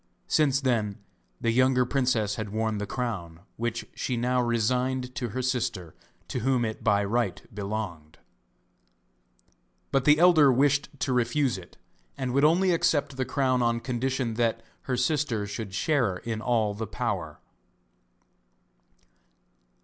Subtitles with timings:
[0.25, 0.97] Since then
[1.39, 5.93] the younger princess had worn the crown, which she now resigned to her sister
[6.27, 8.17] to whom it by right belonged.
[9.91, 11.77] But the elder wished to refuse it,
[12.17, 16.73] and would only accept the crown on condition that her sister should share in all
[16.73, 17.39] the power.